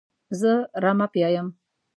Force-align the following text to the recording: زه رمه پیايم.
زه 0.39 0.51
رمه 0.83 1.07
پیايم. 1.13 1.47